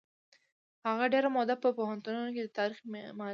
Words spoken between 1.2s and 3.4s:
موده په پوهنتونونو کې د تاریخ معلمي وکړه.